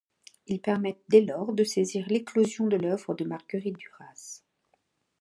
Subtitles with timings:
[0.47, 4.41] Ils permettent dès lors de saisir l'éclosion de l'œuvre de Marguerite Duras.